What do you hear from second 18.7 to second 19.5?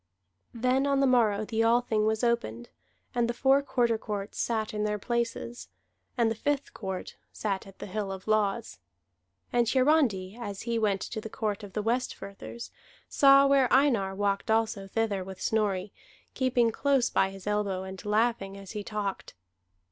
he talked.